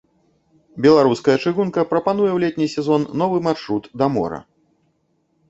Беларуская 0.85 1.35
чыгунка 1.43 1.81
прапануе 1.91 2.29
ў 2.33 2.37
летні 2.45 2.67
сезон 2.75 3.01
новы 3.25 3.37
маршрут 3.51 3.83
да 4.03 4.11
мора. 4.17 4.39